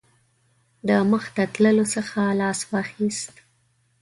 [0.87, 3.33] د مخته تللو څخه لاس واخیست.